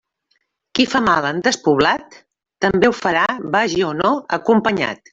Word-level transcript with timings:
Qui 0.79 0.85
fa 0.93 1.01
mal 1.07 1.27
en 1.33 1.43
despoblat, 1.49 2.19
també 2.67 2.91
ho 2.93 2.97
farà 3.05 3.29
vagi 3.59 3.89
o 3.93 3.97
no 4.03 4.19
acompanyat. 4.43 5.09